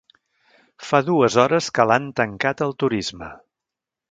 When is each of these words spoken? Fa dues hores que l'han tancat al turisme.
Fa 0.87 1.01
dues 1.09 1.37
hores 1.43 1.69
que 1.77 1.87
l'han 1.91 2.09
tancat 2.21 2.65
al 2.69 2.75
turisme. 2.85 3.31